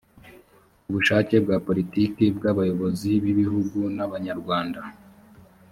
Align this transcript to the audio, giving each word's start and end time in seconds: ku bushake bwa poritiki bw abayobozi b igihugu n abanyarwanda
ku 0.81 0.89
bushake 0.95 1.35
bwa 1.43 1.57
poritiki 1.65 2.25
bw 2.37 2.43
abayobozi 2.51 3.09
b 3.23 3.25
igihugu 3.31 3.79
n 3.95 3.99
abanyarwanda 4.05 4.81